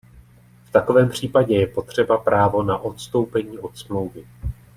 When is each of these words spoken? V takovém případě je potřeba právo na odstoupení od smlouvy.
V 0.63 0.71
takovém 0.71 1.09
případě 1.09 1.55
je 1.55 1.67
potřeba 1.67 2.17
právo 2.17 2.63
na 2.63 2.77
odstoupení 2.77 3.57
od 3.57 3.77
smlouvy. 3.77 4.27